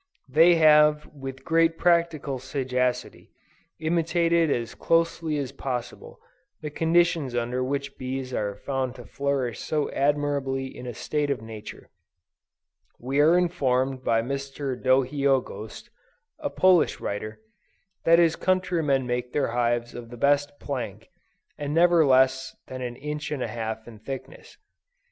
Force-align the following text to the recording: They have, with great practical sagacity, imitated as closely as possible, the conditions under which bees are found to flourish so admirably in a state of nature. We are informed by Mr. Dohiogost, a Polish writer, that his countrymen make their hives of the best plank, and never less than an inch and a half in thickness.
They 0.27 0.55
have, 0.55 1.05
with 1.13 1.45
great 1.45 1.77
practical 1.77 2.39
sagacity, 2.39 3.29
imitated 3.79 4.49
as 4.49 4.73
closely 4.73 5.37
as 5.37 5.51
possible, 5.51 6.19
the 6.59 6.71
conditions 6.71 7.35
under 7.35 7.63
which 7.63 7.99
bees 7.99 8.33
are 8.33 8.55
found 8.55 8.95
to 8.95 9.05
flourish 9.05 9.59
so 9.59 9.91
admirably 9.91 10.75
in 10.75 10.87
a 10.87 10.95
state 10.95 11.29
of 11.29 11.43
nature. 11.43 11.91
We 12.99 13.19
are 13.19 13.37
informed 13.37 14.03
by 14.03 14.23
Mr. 14.23 14.75
Dohiogost, 14.75 15.91
a 16.39 16.49
Polish 16.49 16.99
writer, 16.99 17.39
that 18.03 18.17
his 18.17 18.35
countrymen 18.35 19.05
make 19.05 19.33
their 19.33 19.49
hives 19.49 19.93
of 19.93 20.09
the 20.09 20.17
best 20.17 20.51
plank, 20.59 21.11
and 21.59 21.75
never 21.75 22.03
less 22.03 22.55
than 22.65 22.81
an 22.81 22.95
inch 22.95 23.29
and 23.31 23.43
a 23.43 23.47
half 23.47 23.87
in 23.87 23.99
thickness. 23.99 24.57